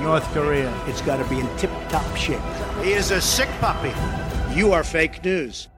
North 0.00 0.24
Korea. 0.32 0.72
It's 0.86 1.00
got 1.02 1.16
to 1.16 1.28
be 1.28 1.40
in 1.40 1.56
tip 1.56 1.70
top 1.88 2.16
shape. 2.16 2.40
He 2.82 2.92
is 2.92 3.10
a 3.10 3.20
sick 3.20 3.48
puppy. 3.60 3.92
You 4.54 4.72
are 4.72 4.84
fake 4.84 5.24
news. 5.24 5.68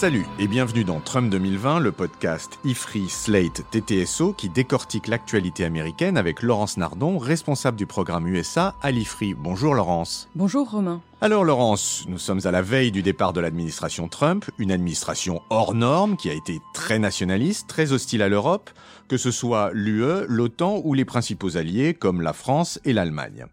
Salut 0.00 0.24
et 0.38 0.48
bienvenue 0.48 0.82
dans 0.82 0.98
Trump 0.98 1.28
2020, 1.28 1.78
le 1.80 1.92
podcast 1.92 2.58
IFRI 2.64 3.10
Slate 3.10 3.64
TTSO 3.70 4.32
qui 4.32 4.48
décortique 4.48 5.08
l'actualité 5.08 5.62
américaine 5.66 6.16
avec 6.16 6.40
Laurence 6.40 6.78
Nardon, 6.78 7.18
responsable 7.18 7.76
du 7.76 7.84
programme 7.84 8.26
USA 8.26 8.74
à 8.80 8.92
l'IFRI. 8.92 9.34
Bonjour 9.34 9.74
Laurence. 9.74 10.30
Bonjour 10.34 10.70
Romain. 10.70 11.02
Alors 11.20 11.44
Laurence, 11.44 12.06
nous 12.08 12.16
sommes 12.16 12.40
à 12.44 12.50
la 12.50 12.62
veille 12.62 12.92
du 12.92 13.02
départ 13.02 13.34
de 13.34 13.42
l'administration 13.42 14.08
Trump, 14.08 14.46
une 14.56 14.72
administration 14.72 15.42
hors 15.50 15.74
norme 15.74 16.16
qui 16.16 16.30
a 16.30 16.32
été 16.32 16.60
très 16.72 16.98
nationaliste, 16.98 17.68
très 17.68 17.92
hostile 17.92 18.22
à 18.22 18.30
l'Europe, 18.30 18.70
que 19.06 19.18
ce 19.18 19.30
soit 19.30 19.70
l'UE, 19.74 20.24
l'OTAN 20.28 20.80
ou 20.82 20.94
les 20.94 21.04
principaux 21.04 21.58
alliés 21.58 21.92
comme 21.92 22.22
la 22.22 22.32
France 22.32 22.80
et 22.86 22.94
l'Allemagne. 22.94 23.44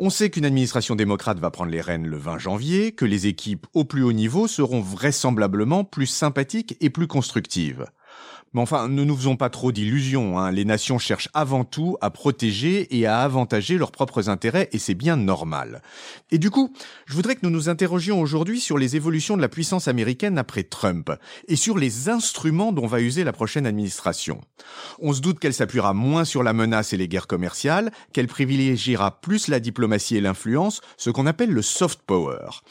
On 0.00 0.10
sait 0.10 0.30
qu'une 0.30 0.44
administration 0.44 0.94
démocrate 0.94 1.40
va 1.40 1.50
prendre 1.50 1.72
les 1.72 1.80
rênes 1.80 2.06
le 2.06 2.16
20 2.16 2.38
janvier, 2.38 2.92
que 2.92 3.04
les 3.04 3.26
équipes 3.26 3.66
au 3.74 3.84
plus 3.84 4.04
haut 4.04 4.12
niveau 4.12 4.46
seront 4.46 4.80
vraisemblablement 4.80 5.82
plus 5.82 6.06
sympathiques 6.06 6.76
et 6.80 6.88
plus 6.88 7.08
constructives. 7.08 7.84
Mais 8.54 8.60
enfin, 8.60 8.88
ne 8.88 9.04
nous 9.04 9.16
faisons 9.16 9.36
pas 9.36 9.50
trop 9.50 9.72
d'illusions, 9.72 10.38
hein. 10.38 10.50
les 10.50 10.64
nations 10.64 10.98
cherchent 10.98 11.28
avant 11.34 11.64
tout 11.64 11.96
à 12.00 12.10
protéger 12.10 12.96
et 12.96 13.06
à 13.06 13.20
avantager 13.20 13.76
leurs 13.76 13.92
propres 13.92 14.30
intérêts, 14.30 14.68
et 14.72 14.78
c'est 14.78 14.94
bien 14.94 15.16
normal. 15.16 15.82
Et 16.30 16.38
du 16.38 16.50
coup, 16.50 16.72
je 17.06 17.14
voudrais 17.14 17.34
que 17.34 17.40
nous 17.42 17.50
nous 17.50 17.68
interrogions 17.68 18.20
aujourd'hui 18.20 18.60
sur 18.60 18.78
les 18.78 18.96
évolutions 18.96 19.36
de 19.36 19.42
la 19.42 19.48
puissance 19.48 19.86
américaine 19.86 20.38
après 20.38 20.62
Trump, 20.62 21.12
et 21.46 21.56
sur 21.56 21.76
les 21.76 22.08
instruments 22.08 22.72
dont 22.72 22.86
va 22.86 23.00
user 23.00 23.22
la 23.22 23.32
prochaine 23.32 23.66
administration. 23.66 24.40
On 24.98 25.12
se 25.12 25.20
doute 25.20 25.38
qu'elle 25.38 25.54
s'appuiera 25.54 25.92
moins 25.92 26.24
sur 26.24 26.42
la 26.42 26.54
menace 26.54 26.92
et 26.92 26.96
les 26.96 27.08
guerres 27.08 27.26
commerciales, 27.26 27.90
qu'elle 28.12 28.28
privilégiera 28.28 29.20
plus 29.20 29.48
la 29.48 29.60
diplomatie 29.60 30.16
et 30.16 30.20
l'influence, 30.20 30.80
ce 30.96 31.10
qu'on 31.10 31.26
appelle 31.26 31.50
le 31.50 31.62
soft 31.62 32.00
power. 32.06 32.62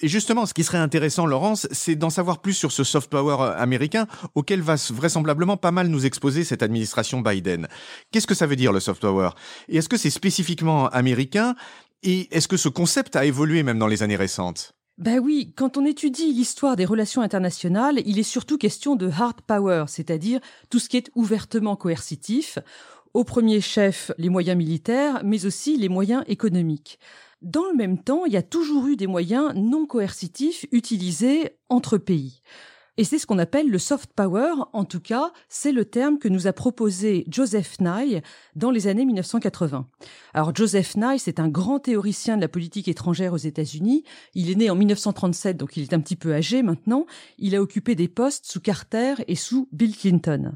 Et 0.00 0.08
justement, 0.08 0.46
ce 0.46 0.54
qui 0.54 0.64
serait 0.64 0.78
intéressant, 0.78 1.26
Laurence, 1.26 1.68
c'est 1.72 1.94
d'en 1.94 2.10
savoir 2.10 2.38
plus 2.40 2.54
sur 2.54 2.72
ce 2.72 2.84
soft 2.84 3.10
power 3.10 3.36
euh, 3.40 3.56
américain 3.58 4.06
auquel 4.34 4.62
va 4.62 4.76
vraisemblablement 4.90 5.25
pas 5.56 5.70
mal 5.70 5.88
nous 5.88 6.06
exposer 6.06 6.44
cette 6.44 6.62
administration 6.62 7.20
Biden. 7.20 7.68
Qu'est-ce 8.12 8.26
que 8.26 8.34
ça 8.34 8.46
veut 8.46 8.56
dire 8.56 8.72
le 8.72 8.80
soft 8.80 9.00
power? 9.00 9.30
Et 9.68 9.78
est-ce 9.78 9.88
que 9.88 9.96
c'est 9.96 10.10
spécifiquement 10.10 10.88
américain? 10.88 11.54
Et 12.02 12.28
est-ce 12.36 12.48
que 12.48 12.56
ce 12.56 12.68
concept 12.68 13.16
a 13.16 13.24
évolué 13.24 13.62
même 13.62 13.78
dans 13.78 13.86
les 13.86 14.02
années 14.02 14.16
récentes? 14.16 14.74
Ben 14.98 15.18
oui, 15.18 15.52
quand 15.56 15.76
on 15.76 15.84
étudie 15.84 16.32
l'histoire 16.32 16.74
des 16.74 16.86
relations 16.86 17.20
internationales, 17.20 18.00
il 18.06 18.18
est 18.18 18.22
surtout 18.22 18.56
question 18.56 18.96
de 18.96 19.10
hard 19.10 19.42
power, 19.42 19.84
c'est-à-dire 19.88 20.40
tout 20.70 20.78
ce 20.78 20.88
qui 20.88 20.96
est 20.96 21.10
ouvertement 21.14 21.76
coercitif, 21.76 22.58
au 23.12 23.22
premier 23.24 23.60
chef 23.60 24.10
les 24.16 24.30
moyens 24.30 24.56
militaires, 24.56 25.20
mais 25.22 25.44
aussi 25.44 25.76
les 25.76 25.90
moyens 25.90 26.24
économiques. 26.28 26.98
Dans 27.42 27.64
le 27.70 27.76
même 27.76 28.02
temps, 28.02 28.24
il 28.24 28.32
y 28.32 28.38
a 28.38 28.42
toujours 28.42 28.86
eu 28.86 28.96
des 28.96 29.06
moyens 29.06 29.52
non 29.54 29.86
coercitifs 29.86 30.64
utilisés 30.72 31.58
entre 31.68 31.98
pays. 31.98 32.40
Et 32.98 33.04
c'est 33.04 33.18
ce 33.18 33.26
qu'on 33.26 33.38
appelle 33.38 33.68
le 33.68 33.78
soft 33.78 34.10
power, 34.14 34.52
en 34.72 34.84
tout 34.86 35.00
cas, 35.00 35.32
c'est 35.50 35.72
le 35.72 35.84
terme 35.84 36.18
que 36.18 36.28
nous 36.28 36.46
a 36.46 36.54
proposé 36.54 37.26
Joseph 37.28 37.78
Nye 37.78 38.22
dans 38.54 38.70
les 38.70 38.86
années 38.86 39.04
1980. 39.04 39.86
Alors 40.32 40.54
Joseph 40.54 40.96
Nye, 40.96 41.18
c'est 41.18 41.38
un 41.38 41.48
grand 41.48 41.78
théoricien 41.78 42.36
de 42.36 42.40
la 42.40 42.48
politique 42.48 42.88
étrangère 42.88 43.34
aux 43.34 43.38
États-Unis. 43.38 44.02
Il 44.34 44.50
est 44.50 44.54
né 44.54 44.70
en 44.70 44.76
1937, 44.76 45.58
donc 45.58 45.76
il 45.76 45.82
est 45.82 45.92
un 45.92 46.00
petit 46.00 46.16
peu 46.16 46.32
âgé 46.32 46.62
maintenant. 46.62 47.04
Il 47.38 47.54
a 47.54 47.60
occupé 47.60 47.94
des 47.94 48.08
postes 48.08 48.46
sous 48.46 48.60
Carter 48.60 49.16
et 49.28 49.36
sous 49.36 49.68
Bill 49.72 49.94
Clinton. 49.94 50.52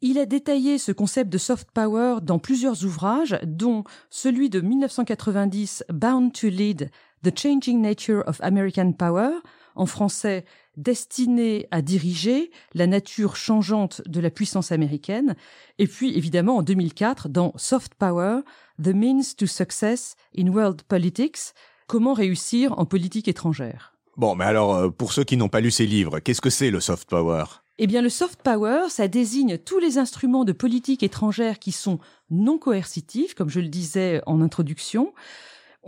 Il 0.00 0.18
a 0.18 0.26
détaillé 0.26 0.78
ce 0.78 0.90
concept 0.90 1.30
de 1.30 1.38
soft 1.38 1.70
power 1.72 2.16
dans 2.22 2.40
plusieurs 2.40 2.84
ouvrages, 2.84 3.38
dont 3.44 3.84
celui 4.10 4.50
de 4.50 4.60
1990, 4.60 5.84
Bound 5.92 6.32
to 6.32 6.48
Lead, 6.48 6.90
The 7.24 7.36
Changing 7.36 7.80
Nature 7.80 8.22
of 8.26 8.40
American 8.42 8.92
Power, 8.92 9.30
en 9.74 9.86
français 9.86 10.44
destiné 10.78 11.66
à 11.70 11.82
diriger 11.82 12.50
la 12.72 12.86
nature 12.86 13.36
changeante 13.36 14.00
de 14.06 14.20
la 14.20 14.30
puissance 14.30 14.72
américaine, 14.72 15.36
et 15.78 15.86
puis 15.86 16.16
évidemment 16.16 16.56
en 16.56 16.62
2004 16.62 17.28
dans 17.28 17.52
Soft 17.56 17.94
Power, 17.94 18.40
The 18.82 18.94
Means 18.94 19.34
to 19.36 19.46
Success 19.46 20.16
in 20.38 20.48
World 20.48 20.82
Politics, 20.82 21.52
comment 21.86 22.14
réussir 22.14 22.78
en 22.78 22.86
politique 22.86 23.28
étrangère. 23.28 23.92
Bon, 24.16 24.34
mais 24.34 24.44
alors, 24.44 24.74
euh, 24.74 24.88
pour 24.88 25.12
ceux 25.12 25.24
qui 25.24 25.36
n'ont 25.36 25.48
pas 25.48 25.60
lu 25.60 25.70
ces 25.70 25.86
livres, 25.86 26.20
qu'est-ce 26.20 26.40
que 26.40 26.50
c'est 26.50 26.70
le 26.70 26.80
soft 26.80 27.08
power? 27.08 27.44
Eh 27.78 27.86
bien, 27.86 28.02
le 28.02 28.08
soft 28.08 28.42
power, 28.42 28.88
ça 28.88 29.06
désigne 29.06 29.58
tous 29.58 29.78
les 29.78 29.98
instruments 29.98 30.44
de 30.44 30.52
politique 30.52 31.04
étrangère 31.04 31.60
qui 31.60 31.70
sont 31.70 32.00
non 32.30 32.58
coercitifs, 32.58 33.34
comme 33.34 33.48
je 33.48 33.60
le 33.60 33.68
disais 33.68 34.20
en 34.26 34.40
introduction. 34.40 35.12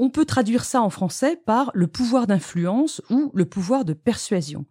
On 0.03 0.09
peut 0.09 0.25
traduire 0.25 0.65
ça 0.65 0.81
en 0.81 0.89
français 0.89 1.37
par 1.37 1.71
le 1.75 1.87
pouvoir 1.87 2.27
d'influence 2.27 3.03
ou 3.11 3.31
le 3.35 3.45
pouvoir 3.45 3.85
de 3.85 3.93
persuasion. 3.93 4.65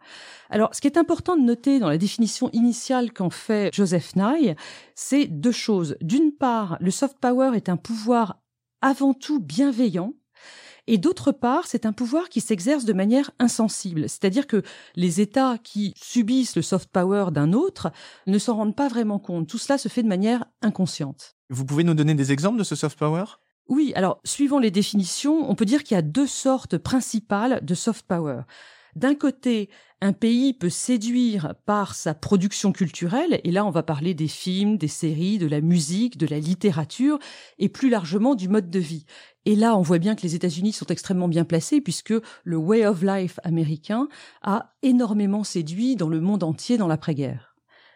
Alors, 0.49 0.73
ce 0.73 0.81
qui 0.81 0.87
est 0.87 0.97
important 0.97 1.37
de 1.37 1.43
noter 1.43 1.77
dans 1.77 1.87
la 1.87 1.99
définition 1.99 2.49
initiale 2.51 3.13
qu'en 3.13 3.29
fait 3.29 3.71
Joseph 3.71 4.15
Nye, 4.15 4.55
c'est 4.95 5.27
deux 5.27 5.51
choses. 5.51 5.97
D'une 6.01 6.31
part, 6.31 6.77
le 6.79 6.89
soft 6.89 7.19
power 7.19 7.55
est 7.55 7.69
un 7.69 7.77
pouvoir 7.77 8.41
avant 8.81 9.13
tout 9.13 9.39
bienveillant, 9.39 10.15
et 10.87 10.97
d'autre 10.97 11.31
part, 11.31 11.67
c'est 11.67 11.85
un 11.85 11.93
pouvoir 11.93 12.29
qui 12.29 12.41
s'exerce 12.41 12.85
de 12.85 12.93
manière 12.93 13.29
insensible. 13.37 14.09
C'est-à-dire 14.09 14.47
que 14.47 14.63
les 14.95 15.21
États 15.21 15.59
qui 15.63 15.93
subissent 15.95 16.55
le 16.55 16.63
soft 16.63 16.89
power 16.89 17.27
d'un 17.29 17.53
autre 17.53 17.91
ne 18.25 18.39
s'en 18.39 18.55
rendent 18.55 18.75
pas 18.75 18.87
vraiment 18.87 19.19
compte. 19.19 19.47
Tout 19.47 19.59
cela 19.59 19.77
se 19.77 19.89
fait 19.89 20.01
de 20.01 20.07
manière 20.07 20.45
inconsciente. 20.63 21.35
Vous 21.51 21.65
pouvez 21.65 21.83
nous 21.83 21.93
donner 21.93 22.15
des 22.15 22.31
exemples 22.31 22.57
de 22.57 22.63
ce 22.63 22.75
soft 22.75 22.97
power? 22.97 23.25
Oui, 23.69 23.93
alors, 23.95 24.19
suivant 24.23 24.57
les 24.57 24.71
définitions, 24.71 25.49
on 25.49 25.53
peut 25.53 25.65
dire 25.65 25.83
qu'il 25.83 25.95
y 25.95 25.97
a 25.97 26.01
deux 26.01 26.25
sortes 26.25 26.77
principales 26.79 27.63
de 27.63 27.75
soft 27.75 28.05
power. 28.07 28.41
D'un 28.95 29.13
côté, 29.13 29.69
un 30.01 30.11
pays 30.11 30.53
peut 30.53 30.69
séduire 30.69 31.53
par 31.67 31.93
sa 31.93 32.15
production 32.15 32.71
culturelle, 32.71 33.39
et 33.43 33.51
là 33.51 33.63
on 33.65 33.69
va 33.69 33.83
parler 33.83 34.15
des 34.15 34.27
films, 34.27 34.77
des 34.77 34.87
séries, 34.87 35.37
de 35.37 35.45
la 35.45 35.61
musique, 35.61 36.17
de 36.17 36.25
la 36.25 36.39
littérature, 36.39 37.19
et 37.59 37.69
plus 37.69 37.89
largement 37.91 38.33
du 38.33 38.49
mode 38.49 38.71
de 38.71 38.79
vie. 38.79 39.05
Et 39.45 39.55
là 39.55 39.77
on 39.77 39.83
voit 39.83 39.99
bien 39.99 40.15
que 40.15 40.23
les 40.23 40.33
États-Unis 40.33 40.73
sont 40.73 40.87
extrêmement 40.87 41.27
bien 41.27 41.45
placés, 41.45 41.79
puisque 41.79 42.15
le 42.43 42.57
way 42.57 42.87
of 42.87 43.03
life 43.03 43.39
américain 43.43 44.07
a 44.41 44.73
énormément 44.81 45.43
séduit 45.43 45.95
dans 45.95 46.09
le 46.09 46.21
monde 46.21 46.43
entier 46.43 46.77
dans 46.77 46.87
l'après-guerre. 46.87 47.48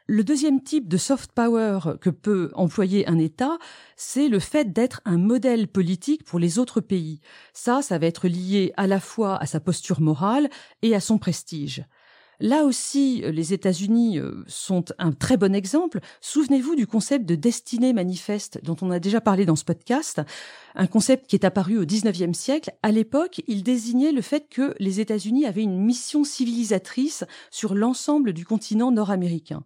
Le 0.05 0.25
deuxième 0.25 0.61
type 0.61 0.89
de 0.89 0.97
soft 0.97 1.31
power 1.31 1.79
que 2.01 2.09
peut 2.09 2.51
employer 2.55 3.07
un 3.07 3.17
État, 3.17 3.57
c'est 3.95 4.27
le 4.27 4.39
fait 4.39 4.73
d'être 4.73 4.99
un 5.05 5.17
modèle 5.17 5.69
politique 5.69 6.25
pour 6.25 6.39
les 6.39 6.59
autres 6.59 6.81
pays. 6.81 7.21
Ça, 7.53 7.81
ça 7.81 7.97
va 7.97 8.07
être 8.07 8.27
lié 8.27 8.73
à 8.75 8.85
la 8.85 8.99
fois 8.99 9.37
à 9.37 9.45
sa 9.45 9.61
posture 9.61 10.01
morale 10.01 10.49
et 10.81 10.93
à 10.93 10.99
son 10.99 11.17
prestige. 11.17 11.85
Là 12.43 12.65
aussi, 12.65 13.21
les 13.21 13.53
États-Unis 13.53 14.19
euh, 14.19 14.43
sont 14.47 14.83
un 14.97 15.13
très 15.13 15.37
bon 15.37 15.55
exemple. 15.55 16.01
Souvenez-vous 16.19 16.75
du 16.75 16.85
concept 16.85 17.25
de 17.25 17.35
destinée 17.35 17.93
manifeste 17.93 18.59
dont 18.65 18.75
on 18.81 18.91
a 18.91 18.99
déjà 18.99 19.21
parlé 19.21 19.45
dans 19.45 19.55
ce 19.55 19.63
podcast, 19.63 20.21
un 20.75 20.87
concept 20.87 21.27
qui 21.27 21.37
est 21.37 21.45
apparu 21.45 21.77
au 21.77 21.85
XIXe 21.85 22.37
siècle. 22.37 22.71
À 22.83 22.91
l'époque, 22.91 23.41
il 23.47 23.63
désignait 23.63 24.11
le 24.11 24.21
fait 24.21 24.49
que 24.49 24.75
les 24.79 24.99
États-Unis 24.99 25.45
avaient 25.45 25.61
une 25.63 25.79
mission 25.79 26.25
civilisatrice 26.25 27.23
sur 27.49 27.75
l'ensemble 27.75 28.33
du 28.33 28.45
continent 28.45 28.91
nord-américain. 28.91 29.63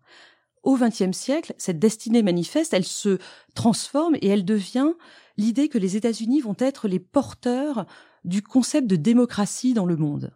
Au 0.61 0.77
XXe 0.77 1.17
siècle, 1.17 1.55
cette 1.57 1.79
destinée 1.79 2.21
manifeste, 2.21 2.75
elle 2.75 2.85
se 2.85 3.17
transforme 3.55 4.17
et 4.21 4.27
elle 4.27 4.45
devient 4.45 4.91
l'idée 5.37 5.67
que 5.67 5.79
les 5.79 5.97
États-Unis 5.97 6.41
vont 6.41 6.55
être 6.59 6.87
les 6.87 6.99
porteurs 6.99 7.87
du 8.23 8.43
concept 8.43 8.85
de 8.85 8.97
démocratie 8.97 9.73
dans 9.73 9.87
le 9.87 9.97
monde. 9.97 10.31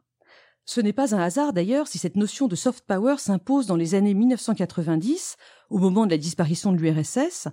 Ce 0.66 0.80
n'est 0.80 0.94
pas 0.94 1.16
un 1.16 1.20
hasard 1.20 1.54
d'ailleurs 1.54 1.88
si 1.88 1.98
cette 1.98 2.16
notion 2.16 2.48
de 2.48 2.56
soft 2.56 2.86
power 2.86 3.16
s'impose 3.18 3.66
dans 3.66 3.76
les 3.76 3.96
années 3.96 4.14
1990, 4.14 5.38
au 5.70 5.78
moment 5.78 6.06
de 6.06 6.12
la 6.12 6.18
disparition 6.18 6.72
de 6.72 6.78
l'URSS, 6.78 7.48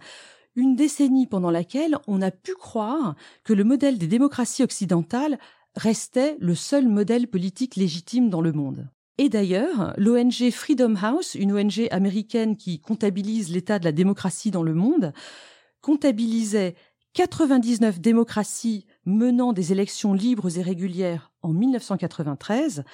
une 0.57 0.77
décennie 0.77 1.27
pendant 1.27 1.51
laquelle 1.51 1.97
on 2.07 2.21
a 2.21 2.31
pu 2.31 2.55
croire 2.55 3.15
que 3.45 3.53
le 3.53 3.65
modèle 3.65 3.99
des 3.99 4.09
démocraties 4.09 4.65
occidentales 4.65 5.39
restait 5.77 6.37
le 6.41 6.55
seul 6.55 6.89
modèle 6.89 7.29
politique 7.29 7.77
légitime 7.77 8.29
dans 8.29 8.41
le 8.41 8.53
monde. 8.53 8.89
Et 9.19 9.29
d'ailleurs, 9.29 9.95
l'ONG 9.97 10.51
Freedom 10.53 10.95
House, 11.01 11.35
une 11.35 11.53
ONG 11.53 11.89
américaine 11.91 12.57
qui 12.57 12.81
comptabilise 12.81 13.51
l'état 13.51 13.79
de 13.79 13.85
la 13.85 13.93
démocratie 13.93 14.51
dans 14.51 14.63
le 14.63 14.75
monde, 14.75 15.13
comptabilisait 15.81 16.77
99 17.15 18.01
démocraties 18.01 18.87
menant 19.09 19.53
des 19.53 19.73
élections 19.73 20.13
libres 20.13 20.59
et 20.59 20.63
régulières 20.63 21.33
en 21.43 21.53
1993, 21.53 22.85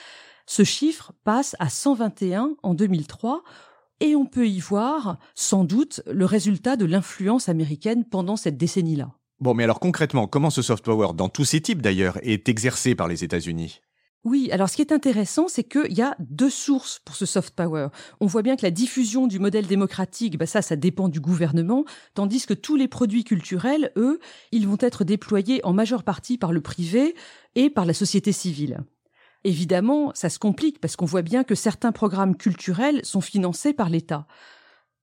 ce 0.47 0.65
chiffre 0.65 1.13
passe 1.25 1.57
à 1.59 1.69
121 1.69 2.55
en 2.63 2.75
2003 2.75 3.43
et 4.01 4.15
on 4.15 4.25
peut 4.25 4.47
y 4.47 4.61
voir 4.61 5.19
sans 5.35 5.65
doute 5.65 6.03
le 6.07 6.25
résultat 6.25 6.77
de 6.77 6.85
l'influence 6.85 7.49
américaine 7.49 8.05
pendant 8.05 8.37
cette 8.37 8.57
décennie-là. 8.57 9.11
Bon, 9.41 9.55
mais 9.55 9.65
alors 9.65 9.81
concrètement, 9.81 10.29
comment 10.29 10.51
ce 10.51 10.63
soft 10.63 10.85
power, 10.85 11.09
dans 11.15 11.29
tous 11.29 11.45
ces 11.45 11.61
types 11.61 11.83
d'ailleurs, 11.83 12.19
est 12.23 12.49
exercé 12.49 12.95
par 12.95 13.09
les 13.09 13.25
États-Unis? 13.25 13.81
Oui, 14.25 14.49
alors 14.53 14.71
ce 14.71 14.77
qui 14.77 14.83
est 14.83 14.93
intéressant, 14.93 15.49
c'est 15.49 15.65
qu'il 15.65 15.93
y 15.93 16.01
a 16.01 16.17
deux 16.19 16.49
sources 16.49 17.01
pour 17.05 17.15
ce 17.15 17.27
soft 17.27 17.55
power. 17.55 17.89
On 18.21 18.27
voit 18.27 18.41
bien 18.41 18.57
que 18.57 18.63
la 18.63 18.71
diffusion 18.71 19.27
du 19.27 19.39
modèle 19.39 19.67
démocratique, 19.67 20.39
bah 20.39 20.47
ça, 20.47 20.63
ça 20.63 20.77
dépend 20.77 21.11
du 21.11 21.21
gouvernement, 21.21 21.85
tandis 22.15 22.47
que 22.47 22.55
tous 22.55 22.77
les 22.77 22.89
produits 22.89 23.25
culturels, 23.25 23.93
eux, 23.97 24.19
ils 24.51 24.67
vont 24.67 24.79
être 24.81 25.05
déployés 25.05 25.61
en 25.65 25.75
majeure 25.75 26.05
partie 26.05 26.39
par 26.39 26.53
le 26.53 26.63
privé 26.63 27.15
et 27.55 27.69
par 27.69 27.85
la 27.85 27.93
société 27.93 28.33
civile. 28.33 28.81
Évidemment, 29.45 30.11
ça 30.15 30.31
se 30.31 30.39
complique 30.39 30.81
parce 30.81 30.97
qu'on 30.97 31.05
voit 31.05 31.21
bien 31.21 31.45
que 31.45 31.55
certains 31.55 31.93
programmes 31.93 32.35
culturels 32.35 33.05
sont 33.05 33.21
financés 33.21 33.75
par 33.75 33.91
l'État. 33.91 34.27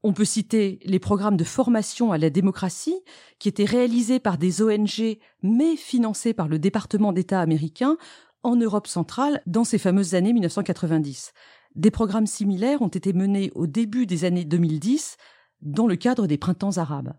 On 0.02 0.14
peut 0.14 0.26
citer 0.26 0.80
les 0.84 0.98
programmes 0.98 1.38
de 1.38 1.44
formation 1.44 2.12
à 2.12 2.18
la 2.18 2.32
démocratie 2.32 3.00
qui 3.38 3.50
étaient 3.50 3.66
réalisés 3.66 4.20
par 4.20 4.40
des 4.40 4.64
ONG 4.64 5.20
mais 5.44 5.76
financés 5.76 6.34
par 6.34 6.48
le 6.48 6.58
département 6.58 7.14
d'État 7.14 7.40
américain 7.40 7.98
en 8.44 8.56
Europe 8.56 8.88
centrale 8.88 9.42
dans 9.46 9.64
ces 9.64 9.78
fameuses 9.78 10.16
années 10.16 10.34
1990. 10.34 11.34
Des 11.76 11.92
programmes 11.92 12.28
similaires 12.28 12.82
ont 12.82 12.88
été 12.88 13.14
menés 13.14 13.52
au 13.56 13.68
début 13.68 14.06
des 14.06 14.26
années 14.26 14.46
2010 14.46 15.18
dans 15.62 15.88
le 15.88 15.96
cadre 15.96 16.28
des 16.28 16.38
printemps 16.38 16.78
arabes. 16.78 17.14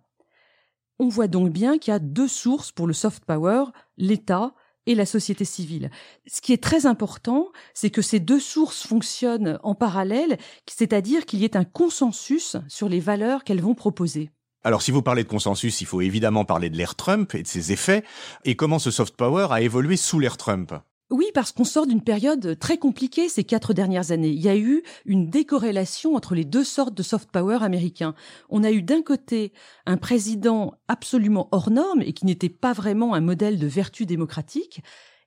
On 0.99 1.09
voit 1.09 1.29
donc 1.29 1.51
bien 1.51 1.79
qu'il 1.79 1.93
y 1.93 1.95
a 1.95 1.99
deux 1.99 2.29
sources 2.29 2.73
pour 2.73 2.87
le 2.87 2.93
soft 2.93 3.25
power, 3.25 3.65
l'État 3.97 4.55
et 4.87 4.95
la 4.95 5.07
société 5.07 5.45
civile. 5.45 5.91
Ce 6.27 6.41
qui 6.41 6.53
est 6.53 6.63
très 6.63 6.87
important, 6.87 7.51
c'est 7.73 7.91
que 7.91 8.03
ces 8.03 8.21
deux 8.21 8.41
sources 8.41 8.87
fonctionnent 8.87 9.59
en 9.63 9.75
parallèle, 9.75 10.39
c'est-à-dire 10.69 11.25
qu'il 11.25 11.41
y 11.41 11.45
ait 11.45 11.57
un 11.57 11.65
consensus 11.65 12.57
sur 12.69 12.89
les 12.89 13.01
valeurs 13.01 13.45
qu'elles 13.45 13.61
vont 13.61 13.75
proposer. 13.75 14.31
Alors 14.65 14.83
si 14.83 14.91
vous 14.91 15.03
parlez 15.03 15.25
de 15.25 15.29
consensus, 15.29 15.81
il 15.81 15.87
faut 15.87 16.01
évidemment 16.01 16.45
parler 16.45 16.71
de 16.71 16.77
l'ère 16.77 16.95
Trump 16.95 17.35
et 17.35 17.43
de 17.43 17.49
ses 17.49 17.73
effets, 17.73 18.05
et 18.45 18.55
comment 18.55 18.79
ce 18.79 18.91
soft 18.91 19.17
power 19.17 19.49
a 19.51 19.61
évolué 19.61 19.97
sous 19.97 20.21
l'ère 20.21 20.37
Trump? 20.37 20.73
Oui, 21.13 21.27
parce 21.35 21.53
qu'on 21.53 21.65
sort 21.65 21.87
d'une 21.87 22.01
période 22.01 22.59
très 22.59 22.79
compliquée 22.79 23.29
ces 23.29 23.45
quatre 23.45 23.75
dernières 23.75 24.13
années. 24.13 24.31
Il 24.31 24.41
y 24.41 24.49
a 24.49 24.57
eu 24.57 24.83
une 25.05 25.29
décorrélation 25.29 26.15
entre 26.15 26.35
les 26.35 26.47
deux 26.47 26.65
sortes 26.65 26.95
de 26.95 27.03
soft 27.03 27.31
power 27.31 27.59
américains. 27.61 28.15
On 28.49 28.65
a 28.65 28.71
eu 28.71 28.81
d'un 28.81 29.03
côté 29.03 29.53
un 29.85 29.99
président 29.99 30.73
absolument 30.89 31.51
hors 31.53 31.71
norme 31.71 32.01
et 32.01 32.15
qui 32.15 32.25
n'était 32.25 32.49
pas 32.49 32.73
vraiment 32.73 33.13
un 33.13 33.21
modèle 33.21 33.59
de 33.59 33.67
vertu 33.67 34.07
démocratique, 34.07 34.81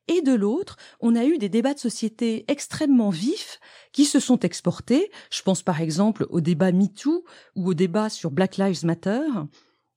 et 0.08 0.22
de 0.22 0.34
l'autre, 0.34 0.78
on 1.02 1.16
a 1.16 1.26
eu 1.26 1.38
des 1.38 1.50
débats 1.50 1.74
de 1.74 1.80
société 1.80 2.46
extrêmement 2.48 3.10
vifs 3.10 3.60
qui 3.92 4.06
se 4.06 4.20
sont 4.20 4.40
exportés. 4.40 5.12
Je 5.32 5.42
pense 5.44 5.62
par 5.62 5.82
exemple 5.82 6.26
au 6.30 6.42
débat 6.42 6.72
MeToo 6.72 7.24
ou 7.56 7.70
au 7.70 7.74
débat 7.74 8.10
sur 8.10 8.32
Black 8.32 8.58
Lives 8.58 8.86
Matter. 8.86 9.22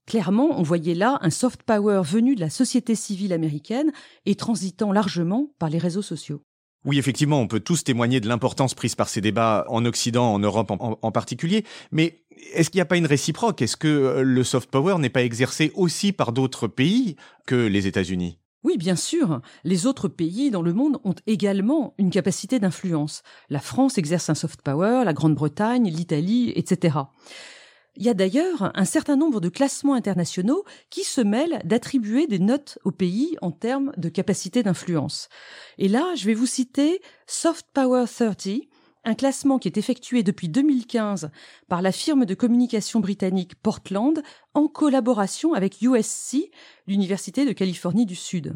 Clairement, 0.08 0.58
on 0.58 0.62
voyait 0.62 0.94
là 0.94 1.18
un 1.20 1.28
soft 1.28 1.64
power 1.64 2.00
venu 2.02 2.34
de 2.34 2.40
la 2.40 2.48
société 2.48 2.94
civile 2.94 3.34
américaine 3.34 3.92
et 4.24 4.36
transitant 4.36 4.90
largement 4.90 5.50
par 5.58 5.68
les 5.68 5.76
réseaux 5.76 6.00
sociaux. 6.00 6.40
Oui, 6.86 6.98
effectivement, 6.98 7.42
on 7.42 7.46
peut 7.46 7.60
tous 7.60 7.84
témoigner 7.84 8.18
de 8.18 8.26
l'importance 8.26 8.72
prise 8.72 8.94
par 8.94 9.10
ces 9.10 9.20
débats 9.20 9.66
en 9.68 9.84
Occident, 9.84 10.32
en 10.32 10.38
Europe 10.38 10.70
en, 10.70 11.12
particulier. 11.12 11.62
Mais 11.92 12.24
est-ce 12.54 12.70
qu'il 12.70 12.78
n'y 12.78 12.82
a 12.82 12.86
pas 12.86 12.96
une 12.96 13.04
réciproque? 13.04 13.60
Est-ce 13.60 13.76
que 13.76 13.86
euh, 13.86 14.22
le 14.22 14.44
soft 14.44 14.70
power 14.70 14.96
n'est 14.98 15.10
pas 15.10 15.22
exercé 15.22 15.72
aussi 15.74 16.12
par 16.12 16.32
d'autres 16.32 16.68
pays 16.68 17.16
que 17.46 17.66
les 17.66 17.86
États-Unis? 17.86 18.38
Oui, 18.64 18.78
bien 18.78 18.96
sûr. 18.96 19.42
Les 19.62 19.84
autres 19.84 20.08
pays 20.08 20.50
dans 20.50 20.62
le 20.62 20.72
monde 20.72 21.00
ont 21.04 21.16
également 21.26 21.94
une 21.98 22.08
capacité 22.08 22.58
d'influence. 22.58 23.22
La 23.50 23.60
France 23.60 23.98
exerce 23.98 24.30
un 24.30 24.34
soft 24.34 24.62
power, 24.62 25.02
la 25.04 25.12
Grande-Bretagne, 25.12 25.90
l'Italie, 25.90 26.54
etc. 26.56 26.96
Il 28.00 28.04
y 28.04 28.08
a 28.08 28.14
d'ailleurs 28.14 28.70
un 28.76 28.84
certain 28.84 29.16
nombre 29.16 29.40
de 29.40 29.48
classements 29.48 29.94
internationaux 29.94 30.64
qui 30.88 31.02
se 31.02 31.20
mêlent 31.20 31.60
d'attribuer 31.64 32.28
des 32.28 32.38
notes 32.38 32.78
au 32.84 32.92
pays 32.92 33.36
en 33.42 33.50
termes 33.50 33.90
de 33.96 34.08
capacité 34.08 34.62
d'influence. 34.62 35.28
Et 35.78 35.88
là, 35.88 36.14
je 36.14 36.24
vais 36.26 36.34
vous 36.34 36.46
citer 36.46 37.02
Soft 37.26 37.66
Power 37.74 38.04
30, 38.06 38.50
un 39.04 39.14
classement 39.14 39.58
qui 39.58 39.66
est 39.66 39.78
effectué 39.78 40.22
depuis 40.22 40.48
2015 40.48 41.30
par 41.66 41.82
la 41.82 41.90
firme 41.90 42.24
de 42.24 42.34
communication 42.34 43.00
britannique 43.00 43.56
Portland 43.56 44.22
en 44.54 44.68
collaboration 44.68 45.54
avec 45.54 45.82
USC, 45.82 46.52
l'Université 46.86 47.44
de 47.44 47.52
Californie 47.52 48.06
du 48.06 48.14
Sud. 48.14 48.54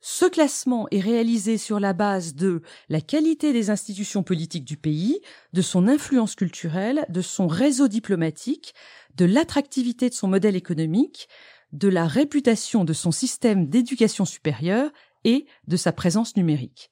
Ce 0.00 0.26
classement 0.26 0.86
est 0.90 1.00
réalisé 1.00 1.58
sur 1.58 1.80
la 1.80 1.92
base 1.92 2.34
de 2.34 2.62
la 2.88 3.00
qualité 3.00 3.52
des 3.52 3.70
institutions 3.70 4.22
politiques 4.22 4.64
du 4.64 4.76
pays, 4.76 5.20
de 5.52 5.62
son 5.62 5.88
influence 5.88 6.36
culturelle, 6.36 7.04
de 7.08 7.20
son 7.20 7.48
réseau 7.48 7.88
diplomatique, 7.88 8.74
de 9.16 9.24
l'attractivité 9.24 10.08
de 10.08 10.14
son 10.14 10.28
modèle 10.28 10.54
économique, 10.54 11.28
de 11.72 11.88
la 11.88 12.06
réputation 12.06 12.84
de 12.84 12.92
son 12.92 13.10
système 13.10 13.66
d'éducation 13.66 14.24
supérieure 14.24 14.90
et 15.24 15.46
de 15.66 15.76
sa 15.76 15.92
présence 15.92 16.36
numérique. 16.36 16.90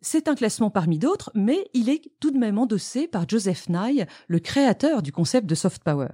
C'est 0.00 0.26
un 0.26 0.34
classement 0.34 0.70
parmi 0.70 0.98
d'autres, 0.98 1.30
mais 1.34 1.68
il 1.74 1.88
est 1.88 2.10
tout 2.18 2.30
de 2.30 2.38
même 2.38 2.58
endossé 2.58 3.06
par 3.06 3.28
Joseph 3.28 3.68
Nye, 3.68 4.04
le 4.26 4.38
créateur 4.40 5.02
du 5.02 5.12
concept 5.12 5.46
de 5.46 5.54
soft 5.54 5.84
power. 5.84 6.08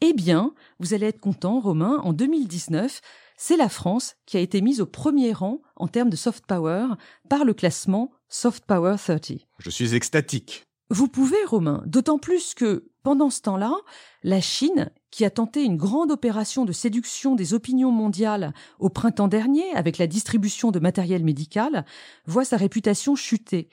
Eh 0.00 0.14
bien, 0.14 0.54
vous 0.78 0.94
allez 0.94 1.06
être 1.06 1.20
content, 1.20 1.60
Romain, 1.60 2.00
en 2.04 2.12
2019, 2.12 3.00
c'est 3.36 3.56
la 3.56 3.68
France 3.68 4.16
qui 4.26 4.36
a 4.36 4.40
été 4.40 4.60
mise 4.60 4.80
au 4.80 4.86
premier 4.86 5.32
rang 5.32 5.60
en 5.76 5.88
termes 5.88 6.10
de 6.10 6.16
soft 6.16 6.46
power 6.46 6.86
par 7.28 7.44
le 7.44 7.54
classement 7.54 8.12
Soft 8.28 8.64
Power 8.64 8.96
30. 8.98 9.32
Je 9.58 9.70
suis 9.70 9.94
extatique. 9.94 10.64
Vous 10.88 11.08
pouvez, 11.08 11.42
Romain, 11.46 11.82
d'autant 11.86 12.18
plus 12.18 12.54
que, 12.54 12.90
pendant 13.02 13.30
ce 13.30 13.40
temps-là, 13.42 13.74
la 14.22 14.40
Chine, 14.40 14.90
qui 15.10 15.24
a 15.24 15.30
tenté 15.30 15.64
une 15.64 15.76
grande 15.76 16.10
opération 16.10 16.64
de 16.64 16.72
séduction 16.72 17.34
des 17.34 17.54
opinions 17.54 17.90
mondiales 17.90 18.52
au 18.78 18.88
printemps 18.90 19.28
dernier 19.28 19.70
avec 19.74 19.98
la 19.98 20.06
distribution 20.06 20.70
de 20.70 20.78
matériel 20.78 21.24
médical, 21.24 21.84
voit 22.26 22.44
sa 22.44 22.56
réputation 22.56 23.16
chuter. 23.16 23.68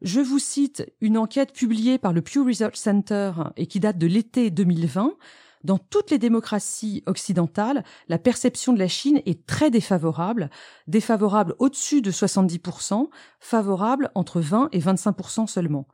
Je 0.00 0.20
vous 0.20 0.38
cite 0.38 0.84
une 1.00 1.18
enquête 1.18 1.52
publiée 1.52 1.98
par 1.98 2.12
le 2.12 2.22
Pew 2.22 2.44
Research 2.44 2.76
Center 2.76 3.32
et 3.56 3.66
qui 3.66 3.80
date 3.80 3.98
de 3.98 4.06
l'été 4.06 4.50
2020 4.50 5.14
dans 5.64 5.78
toutes 5.78 6.10
les 6.10 6.18
démocraties 6.18 7.02
occidentales, 7.06 7.84
la 8.08 8.18
perception 8.18 8.72
de 8.72 8.78
la 8.78 8.88
Chine 8.88 9.20
est 9.26 9.46
très 9.46 9.70
défavorable, 9.70 10.50
défavorable 10.86 11.54
au-dessus 11.58 12.02
de 12.02 12.10
70%, 12.10 13.08
favorable 13.40 14.10
entre 14.14 14.40
20 14.40 14.68
et 14.72 14.78
25% 14.78 15.46
seulement. 15.46 15.86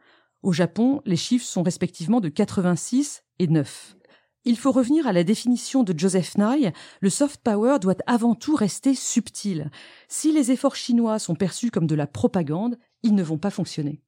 Au 0.42 0.52
Japon, 0.52 1.00
les 1.06 1.16
chiffres 1.16 1.46
sont 1.46 1.62
respectivement 1.62 2.20
de 2.20 2.28
86 2.28 3.24
et 3.38 3.46
9. 3.46 3.96
Il 4.46 4.58
faut 4.58 4.72
revenir 4.72 5.06
à 5.06 5.12
la 5.12 5.24
définition 5.24 5.84
de 5.84 5.98
Joseph 5.98 6.36
Nye, 6.36 6.70
le 7.00 7.08
soft 7.08 7.40
power 7.42 7.78
doit 7.80 7.96
avant 8.06 8.34
tout 8.34 8.54
rester 8.54 8.94
subtil. 8.94 9.70
Si 10.06 10.32
les 10.32 10.50
efforts 10.50 10.76
chinois 10.76 11.18
sont 11.18 11.34
perçus 11.34 11.70
comme 11.70 11.86
de 11.86 11.94
la 11.94 12.06
propagande, 12.06 12.78
ils 13.02 13.14
ne 13.14 13.22
vont 13.22 13.38
pas 13.38 13.50
fonctionner. 13.50 14.02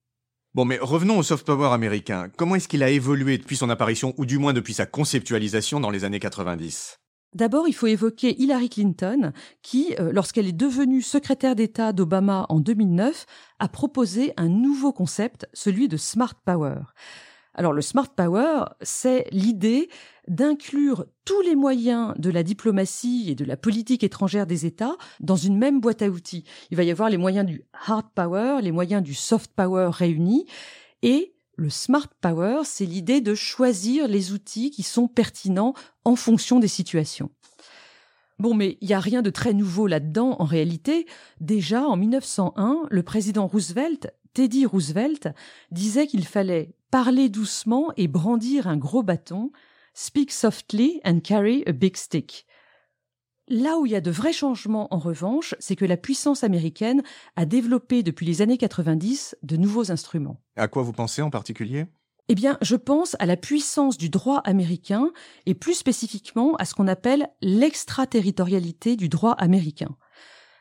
Bon, 0.57 0.65
mais 0.65 0.79
revenons 0.81 1.19
au 1.19 1.21
soft 1.21 1.45
power 1.45 1.71
américain. 1.71 2.29
Comment 2.35 2.55
est-ce 2.55 2.67
qu'il 2.67 2.81
a 2.81 2.89
évolué 2.89 3.37
depuis 3.37 3.55
son 3.55 3.69
apparition, 3.69 4.15
ou 4.17 4.25
du 4.25 4.39
moins 4.39 4.53
depuis 4.53 4.73
sa 4.73 4.87
conceptualisation 4.87 5.79
dans 5.79 5.91
les 5.91 6.03
années 6.03 6.19
90 6.19 6.97
D'abord, 7.35 7.67
il 7.67 7.75
faut 7.75 7.85
évoquer 7.85 8.35
Hillary 8.41 8.67
Clinton, 8.67 9.33
qui, 9.61 9.93
euh, 9.99 10.11
lorsqu'elle 10.11 10.47
est 10.47 10.53
devenue 10.53 11.03
secrétaire 11.03 11.53
d'État 11.53 11.93
d'Obama 11.93 12.47
en 12.49 12.59
2009, 12.59 13.27
a 13.59 13.67
proposé 13.67 14.33
un 14.35 14.47
nouveau 14.49 14.91
concept, 14.91 15.47
celui 15.53 15.87
de 15.87 15.97
Smart 15.97 16.33
Power. 16.43 16.77
Alors 17.57 17.73
le 17.73 17.81
Smart 17.81 18.07
Power, 18.07 18.65
c'est 18.83 19.27
l'idée 19.31 19.89
d'inclure 20.27 21.07
tous 21.25 21.41
les 21.41 21.55
moyens 21.55 22.13
de 22.19 22.29
la 22.29 22.43
diplomatie 22.43 23.25
et 23.29 23.35
de 23.35 23.43
la 23.45 23.57
politique 23.57 24.03
étrangère 24.03 24.45
des 24.45 24.67
États 24.67 24.95
dans 25.21 25.35
une 25.35 25.57
même 25.57 25.81
boîte 25.81 26.03
à 26.03 26.09
outils. 26.09 26.43
Il 26.69 26.77
va 26.77 26.83
y 26.83 26.91
avoir 26.91 27.09
les 27.09 27.17
moyens 27.17 27.47
du 27.47 27.65
hard 27.87 28.05
power, 28.13 28.59
les 28.61 28.71
moyens 28.71 29.01
du 29.01 29.15
soft 29.15 29.51
power 29.55 29.89
réunis 29.91 30.45
et 31.01 31.33
le 31.55 31.71
smart 31.71 32.07
power, 32.21 32.61
c'est 32.63 32.85
l'idée 32.85 33.19
de 33.19 33.33
choisir 33.33 34.07
les 34.07 34.31
outils 34.31 34.69
qui 34.69 34.83
sont 34.83 35.07
pertinents 35.07 35.73
en 36.05 36.15
fonction 36.15 36.59
des 36.59 36.67
situations. 36.67 37.31
Bon, 38.39 38.53
mais 38.53 38.77
il 38.81 38.87
n'y 38.87 38.93
a 38.93 38.99
rien 38.99 39.21
de 39.21 39.29
très 39.29 39.53
nouveau 39.53 39.87
là-dedans 39.87 40.35
en 40.39 40.45
réalité. 40.45 41.07
Déjà, 41.41 41.83
en 41.83 41.97
1901, 41.97 42.83
le 42.89 43.03
président 43.03 43.47
Roosevelt, 43.47 44.13
Teddy 44.33 44.65
Roosevelt, 44.65 45.29
disait 45.71 46.07
qu'il 46.07 46.25
fallait 46.25 46.75
parler 46.91 47.29
doucement 47.29 47.91
et 47.97 48.07
brandir 48.07 48.67
un 48.67 48.77
gros 48.77 49.03
bâton, 49.03 49.51
Speak 49.99 50.31
softly 50.31 51.01
and 51.05 51.21
carry 51.21 51.63
a 51.65 51.71
big 51.71 51.97
stick. 51.97 52.45
Là 53.47 53.79
où 53.79 53.87
il 53.87 53.93
y 53.93 53.95
a 53.95 54.01
de 54.01 54.11
vrais 54.11 54.31
changements, 54.31 54.93
en 54.93 54.99
revanche, 54.99 55.55
c'est 55.57 55.75
que 55.75 55.85
la 55.85 55.97
puissance 55.97 56.43
américaine 56.43 57.01
a 57.35 57.45
développé 57.45 58.03
depuis 58.03 58.27
les 58.27 58.43
années 58.43 58.59
90 58.59 59.37
de 59.41 59.57
nouveaux 59.57 59.91
instruments. 59.91 60.39
À 60.55 60.67
quoi 60.67 60.83
vous 60.83 60.93
pensez 60.93 61.23
en 61.23 61.31
particulier? 61.31 61.87
Eh 62.29 62.35
bien, 62.35 62.57
je 62.61 62.75
pense 62.75 63.15
à 63.19 63.25
la 63.25 63.37
puissance 63.37 63.97
du 63.97 64.09
droit 64.09 64.39
américain 64.39 65.11
et 65.45 65.53
plus 65.53 65.75
spécifiquement 65.75 66.55
à 66.55 66.65
ce 66.65 66.73
qu'on 66.73 66.87
appelle 66.87 67.29
l'extraterritorialité 67.41 68.97
du 68.97 69.07
droit 69.07 69.31
américain. 69.31 69.95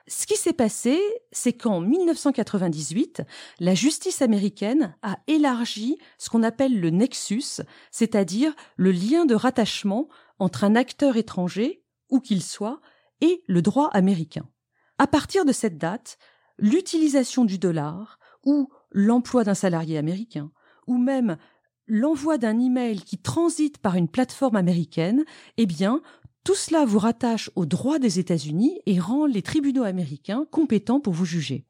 Ce 0.08 0.26
qui 0.26 0.37
s'est 0.37 0.52
passé, 0.52 1.00
c'est 1.32 1.52
qu'en 1.52 1.80
1998, 1.80 3.23
la 3.58 3.75
justice 3.75 4.23
américaine 4.23 4.96
a 5.02 5.18
élargi 5.26 5.99
ce 6.18 6.30
qu'on 6.30 6.44
appelle 6.44 6.78
le 6.78 6.90
nexus, 6.90 7.62
c'est-à-dire 7.90 8.54
le 8.76 8.92
lien 8.92 9.25
de 9.25 9.35
rattachement 9.35 10.08
entre 10.38 10.62
un 10.62 10.76
acteur 10.76 11.16
étranger, 11.16 11.82
où 12.08 12.20
qu'il 12.20 12.44
soit, 12.44 12.80
et 13.20 13.42
le 13.49 13.62
droit 13.62 13.88
américain. 13.88 14.49
À 14.99 15.08
partir 15.08 15.44
de 15.44 15.52
cette 15.52 15.78
date, 15.78 16.18
l'utilisation 16.58 17.44
du 17.44 17.58
dollar, 17.58 18.20
ou 18.44 18.68
l'emploi 18.92 19.42
d'un 19.42 19.54
salarié 19.54 19.99
américain, 19.99 20.52
ou 20.87 20.99
même 20.99 21.37
l'envoi 21.87 22.38
d'un 22.38 22.59
email 22.59 23.00
qui 23.00 23.19
transite 23.19 23.78
par 23.78 23.97
une 23.97 24.09
plateforme 24.09 24.57
américaine, 24.57 25.25
eh 25.57 25.66
bien, 25.66 26.02
tout 26.45 26.55
cela 26.55 26.85
vous 26.85 26.99
rattache 26.99 27.50
aux 27.57 27.66
droits 27.66 27.99
des 27.99 28.19
États-Unis 28.19 28.81
et 28.87 29.00
rend 29.00 29.26
les 29.26 29.43
tribunaux 29.43 29.83
américains 29.83 30.47
compétents 30.50 31.00
pour 31.00 31.12
vous 31.12 31.25
juger. 31.25 31.66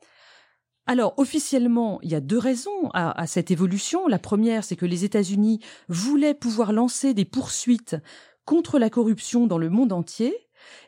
Alors, 0.87 1.15
officiellement, 1.17 1.99
il 2.03 2.13
y 2.13 2.15
a 2.15 2.21
deux 2.21 2.39
raisons 2.39 2.91
à, 2.93 3.21
à 3.21 3.27
cette 3.27 3.51
évolution. 3.51 4.07
La 4.07 4.19
première, 4.19 4.65
c'est 4.65 4.77
que 4.77 4.87
les 4.87 5.05
États-Unis 5.05 5.61
voulaient 5.89 6.35
pouvoir 6.35 6.73
lancer 6.73 7.13
des 7.13 7.25
poursuites 7.25 7.97
contre 8.45 8.79
la 8.79 8.91
corruption 8.91 9.47
dans 9.47 9.59
le 9.59 9.71
monde 9.71 9.93
entier. 9.93 10.37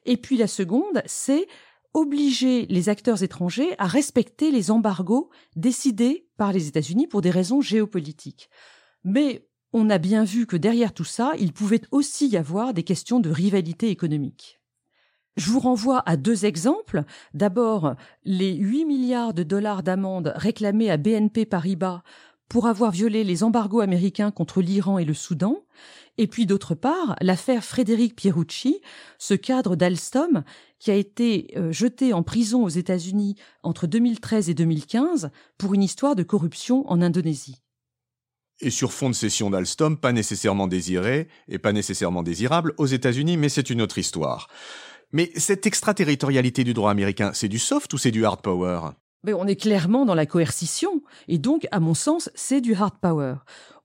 Et 0.06 0.16
puis 0.16 0.36
la 0.36 0.46
seconde, 0.46 1.02
c'est 1.06 1.46
obliger 1.94 2.66
les 2.66 2.88
acteurs 2.88 3.22
étrangers 3.22 3.74
à 3.78 3.86
respecter 3.86 4.50
les 4.50 4.70
embargos 4.70 5.30
décidés 5.56 6.28
par 6.36 6.52
les 6.52 6.68
États-Unis 6.68 7.06
pour 7.06 7.20
des 7.20 7.30
raisons 7.30 7.60
géopolitiques. 7.60 8.50
Mais 9.04 9.48
on 9.72 9.90
a 9.90 9.98
bien 9.98 10.24
vu 10.24 10.46
que 10.46 10.56
derrière 10.56 10.94
tout 10.94 11.04
ça, 11.04 11.32
il 11.38 11.52
pouvait 11.52 11.82
aussi 11.90 12.28
y 12.28 12.36
avoir 12.36 12.72
des 12.74 12.82
questions 12.82 13.20
de 13.20 13.30
rivalité 13.30 13.90
économique. 13.90 14.60
Je 15.36 15.50
vous 15.50 15.60
renvoie 15.60 16.02
à 16.04 16.16
deux 16.16 16.46
exemples. 16.46 17.04
D'abord, 17.32 17.94
les 18.24 18.54
8 18.54 18.84
milliards 18.86 19.34
de 19.34 19.44
dollars 19.44 19.84
d'amende 19.84 20.32
réclamés 20.34 20.90
à 20.90 20.96
BNP 20.96 21.46
Paribas 21.46 22.02
pour 22.48 22.66
avoir 22.66 22.90
violé 22.90 23.24
les 23.24 23.44
embargos 23.44 23.80
américains 23.80 24.30
contre 24.30 24.62
l'Iran 24.62 24.98
et 24.98 25.04
le 25.04 25.14
Soudan. 25.14 25.58
Et 26.16 26.26
puis 26.26 26.46
d'autre 26.46 26.74
part, 26.74 27.14
l'affaire 27.20 27.62
Frédéric 27.62 28.16
Pierucci, 28.16 28.80
ce 29.18 29.34
cadre 29.34 29.76
d'Alstom 29.76 30.42
qui 30.80 30.90
a 30.90 30.94
été 30.94 31.52
euh, 31.56 31.70
jeté 31.70 32.12
en 32.12 32.22
prison 32.22 32.64
aux 32.64 32.68
États-Unis 32.68 33.36
entre 33.62 33.86
2013 33.86 34.50
et 34.50 34.54
2015 34.54 35.30
pour 35.56 35.74
une 35.74 35.82
histoire 35.82 36.16
de 36.16 36.22
corruption 36.24 36.88
en 36.90 37.00
Indonésie. 37.00 37.62
Et 38.60 38.70
sur 38.70 38.92
fond 38.92 39.08
de 39.08 39.14
cession 39.14 39.50
d'Alstom, 39.50 39.96
pas 39.96 40.12
nécessairement 40.12 40.66
désiré 40.66 41.28
et 41.46 41.58
pas 41.58 41.72
nécessairement 41.72 42.24
désirable 42.24 42.74
aux 42.76 42.86
États-Unis, 42.86 43.36
mais 43.36 43.48
c'est 43.48 43.70
une 43.70 43.80
autre 43.80 43.98
histoire. 43.98 44.48
Mais 45.12 45.30
cette 45.36 45.66
extraterritorialité 45.66 46.64
du 46.64 46.74
droit 46.74 46.90
américain, 46.90 47.30
c'est 47.34 47.48
du 47.48 47.60
soft 47.60 47.92
ou 47.94 47.98
c'est 47.98 48.10
du 48.10 48.24
hard 48.24 48.42
power? 48.42 48.80
Mais 49.24 49.32
on 49.32 49.46
est 49.46 49.56
clairement 49.56 50.04
dans 50.04 50.14
la 50.14 50.26
coercition, 50.26 51.02
et 51.26 51.38
donc, 51.38 51.66
à 51.72 51.80
mon 51.80 51.94
sens, 51.94 52.30
c'est 52.34 52.60
du 52.60 52.74
hard 52.74 52.98
power. 53.00 53.34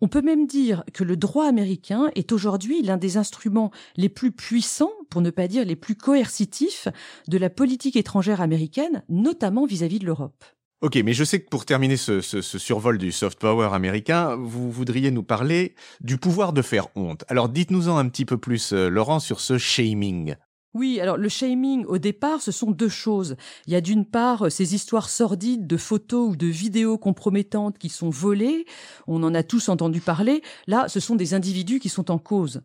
On 0.02 0.08
peut 0.08 0.22
même 0.22 0.48
dire 0.48 0.84
que 0.94 1.04
le 1.04 1.18
droit 1.18 1.48
américain 1.48 2.12
est 2.16 2.32
aujourd'hui 2.32 2.84
l'un 2.84 2.98
des 2.98 3.18
instruments 3.18 3.72
les 3.96 4.10
plus 4.10 4.32
puissants, 4.32 4.92
pour 5.10 5.22
ne 5.22 5.30
pas 5.30 5.48
dire 5.48 5.66
les 5.66 5.76
plus 5.76 5.96
coercitifs, 5.96 6.88
de 7.28 7.38
la 7.38 7.50
politique 7.50 7.96
étrangère 7.96 8.42
américaine, 8.42 9.04
notamment 9.10 9.66
vis-à-vis 9.66 10.00
de 10.00 10.06
l'Europe. 10.06 10.44
Ok, 10.84 10.98
mais 10.98 11.14
je 11.14 11.24
sais 11.24 11.40
que 11.40 11.48
pour 11.48 11.64
terminer 11.64 11.96
ce, 11.96 12.20
survol 12.20 12.98
du 12.98 13.14
soft 13.14 13.40
power 13.40 13.70
américain, 13.72 14.36
vous 14.36 14.70
voudriez 14.70 15.12
nous 15.12 15.24
parler 15.24 15.76
du 16.02 16.18
pouvoir 16.18 16.52
de 16.52 16.62
faire 16.62 16.88
honte. 16.98 17.24
Alors 17.30 17.48
dites-nous-en 17.48 17.96
un 17.96 18.10
petit 18.10 18.26
peu 18.26 18.38
plus, 18.38 18.74
euh, 18.74 18.90
Laurent, 18.90 19.22
sur 19.22 19.40
ce 19.40 19.58
shaming. 19.58 20.36
Oui, 20.74 21.00
alors 21.00 21.16
le 21.16 21.30
shaming, 21.30 21.86
au 21.86 22.00
départ, 22.00 22.42
ce 22.42 22.52
sont 22.52 22.72
deux 22.72 22.90
choses. 22.90 23.38
Il 23.66 23.72
y 23.72 23.78
a 23.78 23.82
d'une 23.82 24.06
part 24.06 24.48
euh, 24.48 24.50
ces 24.50 24.76
histoires 24.76 25.08
sordides 25.08 25.68
de 25.68 25.78
photos 25.78 26.32
ou 26.32 26.36
de 26.36 26.48
vidéos 26.48 26.98
compromettantes 26.98 27.78
qui 27.78 27.88
sont 27.88 28.10
volées, 28.10 28.66
on 29.08 29.24
en 29.24 29.34
a 29.34 29.44
tous 29.44 29.70
entendu 29.70 30.02
parler, 30.02 30.42
là, 30.68 30.90
ce 30.90 31.00
sont 31.00 31.16
des 31.16 31.34
individus 31.34 31.80
qui 31.80 31.88
sont 31.88 32.12
en 32.12 32.18
cause. 32.18 32.62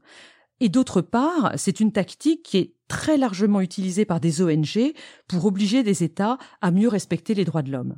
Et 0.59 0.69
d'autre 0.69 1.03
part, 1.03 1.53
c'est 1.55 1.79
une 1.79 1.93
tactique 1.93 2.43
qui 2.43 2.59
est 2.59 2.75
très 2.89 3.17
largement 3.17 3.61
utilisée 3.61 4.05
par 4.05 4.19
des 4.19 4.43
ONG 4.43 4.93
pour 5.29 5.45
obliger 5.45 5.85
des 5.85 6.03
États 6.03 6.37
à 6.61 6.73
mieux 6.73 6.89
respecter 6.89 7.35
les 7.35 7.45
droits 7.45 7.63
de 7.63 7.71
l'homme. 7.71 7.95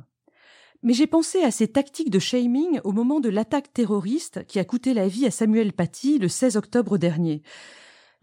Mais 0.83 0.93
j'ai 0.93 1.07
pensé 1.07 1.43
à 1.43 1.51
ces 1.51 1.67
tactiques 1.67 2.09
de 2.09 2.19
shaming 2.19 2.79
au 2.83 2.91
moment 2.91 3.19
de 3.19 3.29
l'attaque 3.29 3.71
terroriste 3.71 4.45
qui 4.47 4.59
a 4.59 4.65
coûté 4.65 4.93
la 4.93 5.07
vie 5.07 5.27
à 5.27 5.31
Samuel 5.31 5.73
Paty 5.73 6.17
le 6.17 6.27
16 6.27 6.57
octobre 6.57 6.97
dernier. 6.97 7.43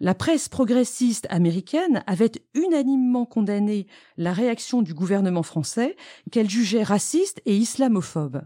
La 0.00 0.14
presse 0.14 0.48
progressiste 0.48 1.26
américaine 1.30 2.02
avait 2.06 2.32
unanimement 2.54 3.26
condamné 3.26 3.86
la 4.16 4.32
réaction 4.32 4.82
du 4.82 4.94
gouvernement 4.94 5.42
français 5.42 5.96
qu'elle 6.30 6.50
jugeait 6.50 6.84
raciste 6.84 7.40
et 7.46 7.56
islamophobe. 7.56 8.42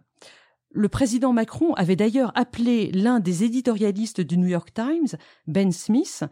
Le 0.71 0.89
président 0.89 1.35
Macron 1.35 1.75
avait 1.75 1.97
d'ailleurs 1.97 2.33
appelé 2.35 2.91
l'un 2.93 3.21
des 3.21 3.45
éditorialistes 3.45 4.23
du 4.23 4.39
New 4.39 4.49
York 4.49 4.73
Times, 4.73 5.19
Ben 5.47 5.73
Smith, 5.73 6.25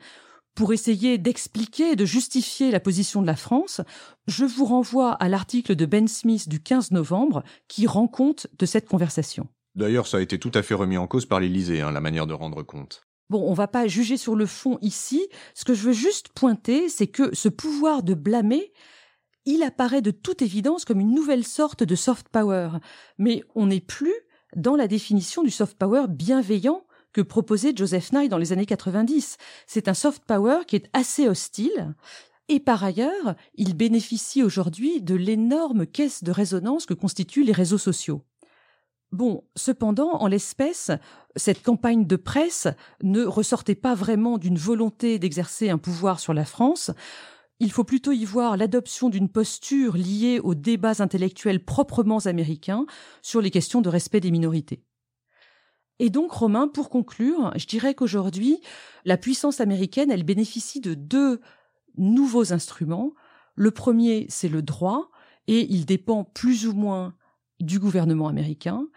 pour 0.60 0.74
essayer 0.74 1.16
d'expliquer 1.16 1.92
et 1.92 1.96
de 1.96 2.04
justifier 2.04 2.70
la 2.70 2.80
position 2.80 3.22
de 3.22 3.26
la 3.26 3.34
France, 3.34 3.80
je 4.26 4.44
vous 4.44 4.66
renvoie 4.66 5.12
à 5.12 5.30
l'article 5.30 5.74
de 5.74 5.86
Ben 5.86 6.06
Smith 6.06 6.50
du 6.50 6.60
15 6.60 6.90
novembre 6.90 7.42
qui 7.66 7.86
rend 7.86 8.08
compte 8.08 8.46
de 8.58 8.66
cette 8.66 8.86
conversation. 8.86 9.48
D'ailleurs, 9.74 10.06
ça 10.06 10.18
a 10.18 10.20
été 10.20 10.38
tout 10.38 10.50
à 10.52 10.62
fait 10.62 10.74
remis 10.74 10.98
en 10.98 11.06
cause 11.06 11.24
par 11.24 11.40
l'Élysée, 11.40 11.80
hein, 11.80 11.92
la 11.92 12.02
manière 12.02 12.26
de 12.26 12.34
rendre 12.34 12.62
compte. 12.62 13.00
Bon, 13.30 13.42
on 13.50 13.54
va 13.54 13.68
pas 13.68 13.86
juger 13.86 14.18
sur 14.18 14.36
le 14.36 14.44
fond 14.44 14.76
ici. 14.82 15.26
Ce 15.54 15.64
que 15.64 15.72
je 15.72 15.80
veux 15.80 15.94
juste 15.94 16.28
pointer, 16.34 16.90
c'est 16.90 17.06
que 17.06 17.34
ce 17.34 17.48
pouvoir 17.48 18.02
de 18.02 18.12
blâmer, 18.12 18.70
il 19.46 19.62
apparaît 19.62 20.02
de 20.02 20.10
toute 20.10 20.42
évidence 20.42 20.84
comme 20.84 21.00
une 21.00 21.14
nouvelle 21.14 21.44
sorte 21.44 21.84
de 21.84 21.94
soft 21.94 22.28
power. 22.28 22.72
Mais 23.16 23.42
on 23.54 23.68
n'est 23.68 23.80
plus 23.80 24.12
dans 24.56 24.76
la 24.76 24.88
définition 24.88 25.42
du 25.42 25.50
soft 25.50 25.78
power 25.78 26.04
bienveillant 26.06 26.84
que 27.12 27.20
proposait 27.20 27.74
Joseph 27.74 28.12
Nye 28.12 28.28
dans 28.28 28.38
les 28.38 28.52
années 28.52 28.66
90. 28.66 29.36
C'est 29.66 29.88
un 29.88 29.94
soft 29.94 30.24
power 30.24 30.60
qui 30.66 30.76
est 30.76 30.90
assez 30.92 31.28
hostile. 31.28 31.94
Et 32.48 32.60
par 32.60 32.82
ailleurs, 32.82 33.36
il 33.54 33.76
bénéficie 33.76 34.42
aujourd'hui 34.42 35.00
de 35.00 35.14
l'énorme 35.14 35.86
caisse 35.86 36.24
de 36.24 36.32
résonance 36.32 36.86
que 36.86 36.94
constituent 36.94 37.44
les 37.44 37.52
réseaux 37.52 37.78
sociaux. 37.78 38.22
Bon, 39.12 39.44
cependant, 39.56 40.20
en 40.20 40.28
l'espèce, 40.28 40.92
cette 41.34 41.62
campagne 41.62 42.06
de 42.06 42.16
presse 42.16 42.68
ne 43.02 43.24
ressortait 43.24 43.74
pas 43.74 43.94
vraiment 43.94 44.38
d'une 44.38 44.58
volonté 44.58 45.18
d'exercer 45.18 45.68
un 45.68 45.78
pouvoir 45.78 46.20
sur 46.20 46.32
la 46.32 46.44
France. 46.44 46.92
Il 47.58 47.72
faut 47.72 47.84
plutôt 47.84 48.12
y 48.12 48.24
voir 48.24 48.56
l'adoption 48.56 49.10
d'une 49.10 49.28
posture 49.28 49.96
liée 49.96 50.40
aux 50.42 50.54
débats 50.54 51.02
intellectuels 51.02 51.64
proprement 51.64 52.18
américains 52.18 52.86
sur 53.20 53.40
les 53.40 53.50
questions 53.50 53.80
de 53.80 53.88
respect 53.88 54.20
des 54.20 54.30
minorités. 54.30 54.82
Et 56.00 56.08
donc, 56.08 56.32
Romain, 56.32 56.66
pour 56.66 56.88
conclure, 56.88 57.52
je 57.56 57.66
dirais 57.66 57.94
qu'aujourd'hui, 57.94 58.58
la 59.04 59.18
puissance 59.18 59.60
américaine, 59.60 60.10
elle 60.10 60.24
bénéficie 60.24 60.80
de 60.80 60.94
deux 60.94 61.42
nouveaux 61.98 62.54
instruments. 62.54 63.12
Le 63.54 63.70
premier, 63.70 64.24
c'est 64.30 64.48
le 64.48 64.62
droit, 64.62 65.10
et 65.46 65.70
il 65.70 65.84
dépend 65.84 66.24
plus 66.24 66.66
ou 66.66 66.72
moins 66.72 67.14
du 67.60 67.78
gouvernement 67.78 68.28
américain. 68.28 68.88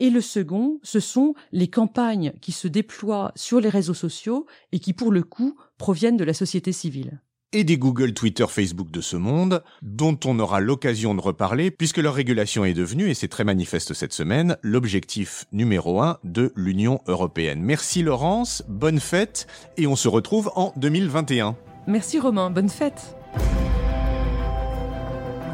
Et 0.00 0.08
le 0.08 0.22
second, 0.22 0.80
ce 0.82 0.98
sont 0.98 1.34
les 1.52 1.68
campagnes 1.68 2.32
qui 2.40 2.52
se 2.52 2.68
déploient 2.68 3.32
sur 3.36 3.60
les 3.60 3.68
réseaux 3.68 3.92
sociaux 3.92 4.46
et 4.72 4.78
qui, 4.78 4.94
pour 4.94 5.12
le 5.12 5.22
coup, 5.22 5.58
proviennent 5.76 6.16
de 6.16 6.24
la 6.24 6.34
société 6.34 6.72
civile 6.72 7.20
et 7.52 7.64
des 7.64 7.78
Google, 7.78 8.12
Twitter, 8.12 8.46
Facebook 8.48 8.90
de 8.90 9.00
ce 9.00 9.16
monde, 9.16 9.62
dont 9.82 10.18
on 10.24 10.38
aura 10.38 10.60
l'occasion 10.60 11.14
de 11.14 11.20
reparler 11.20 11.70
puisque 11.70 11.98
leur 11.98 12.14
régulation 12.14 12.64
est 12.64 12.74
devenue, 12.74 13.10
et 13.10 13.14
c'est 13.14 13.28
très 13.28 13.44
manifeste 13.44 13.94
cette 13.94 14.12
semaine, 14.12 14.56
l'objectif 14.62 15.46
numéro 15.52 16.00
un 16.00 16.18
de 16.24 16.52
l'Union 16.56 17.00
européenne. 17.06 17.62
Merci 17.62 18.02
Laurence, 18.02 18.62
bonne 18.68 19.00
fête, 19.00 19.46
et 19.76 19.86
on 19.86 19.96
se 19.96 20.08
retrouve 20.08 20.50
en 20.54 20.72
2021. 20.76 21.56
Merci 21.86 22.18
Romain, 22.18 22.50
bonne 22.50 22.68
fête. 22.68 23.16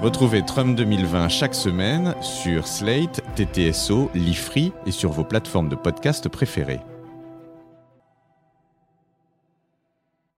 Retrouvez 0.02 0.42
Trump 0.44 0.76
2020 0.76 1.28
chaque 1.28 1.54
semaine 1.54 2.16
sur 2.20 2.66
Slate, 2.66 3.20
TTSO, 3.36 4.10
Lifree 4.14 4.72
et 4.84 4.90
sur 4.90 5.12
vos 5.12 5.22
plateformes 5.22 5.68
de 5.68 5.76
podcast 5.76 6.28
préférées. 6.28 6.80